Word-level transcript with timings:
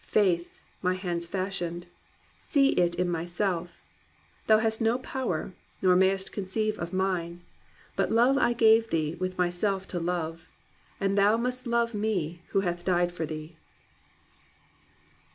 Face, 0.07 0.59
my 0.81 0.95
hands 0.95 1.27
fashioned, 1.27 1.85
see 2.39 2.69
it 2.69 2.95
in 2.95 3.07
myself! 3.07 3.83
Thou 4.47 4.57
hast 4.57 4.81
no 4.81 4.97
power, 4.97 5.53
nor 5.79 5.95
mayest 5.95 6.31
conceive 6.31 6.79
of 6.79 6.91
mine. 6.91 7.41
But 7.95 8.11
love 8.11 8.35
I 8.35 8.53
gave 8.53 8.89
thee, 8.89 9.13
with 9.19 9.37
myself 9.37 9.87
to 9.89 9.99
love, 9.99 10.47
And 10.99 11.15
thou 11.19 11.37
must 11.37 11.67
love 11.67 11.93
me 11.93 12.41
who 12.47 12.61
have 12.61 12.83
died 12.83 13.11
for 13.11 13.27
thee 13.27 13.57